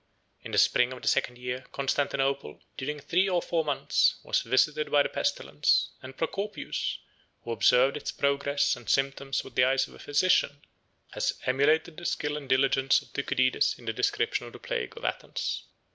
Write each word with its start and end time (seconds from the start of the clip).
In 0.41 0.51
the 0.51 0.57
spring 0.57 0.91
of 0.93 1.03
the 1.03 1.07
second 1.07 1.37
year, 1.37 1.63
Constantinople, 1.71 2.63
during 2.75 2.99
three 2.99 3.29
or 3.29 3.39
four 3.39 3.63
months, 3.63 4.15
was 4.23 4.41
visited 4.41 4.89
by 4.89 5.03
the 5.03 5.09
pestilence; 5.09 5.91
and 6.01 6.17
Procopius, 6.17 6.97
who 7.43 7.51
observed 7.51 7.95
its 7.95 8.11
progress 8.11 8.75
and 8.75 8.89
symptoms 8.89 9.43
with 9.43 9.53
the 9.53 9.63
eyes 9.65 9.87
of 9.87 9.93
a 9.93 9.99
physician, 9.99 10.49
89 10.55 10.63
has 11.11 11.33
emulated 11.45 11.97
the 11.97 12.07
skill 12.07 12.35
and 12.35 12.49
diligence 12.49 13.03
of 13.03 13.09
Thucydides 13.09 13.77
in 13.77 13.85
the 13.85 13.93
description 13.93 14.47
of 14.47 14.53
the 14.53 14.57
plague 14.59 14.97
of 14.97 15.05
Athens. 15.05 15.65